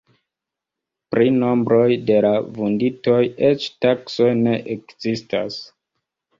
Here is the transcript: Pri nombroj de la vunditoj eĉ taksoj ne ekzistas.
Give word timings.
Pri 1.15 1.27
nombroj 1.35 1.83
de 2.07 2.17
la 2.27 2.33
vunditoj 2.57 3.21
eĉ 3.51 3.69
taksoj 3.87 4.33
ne 4.43 4.59
ekzistas. 4.79 5.63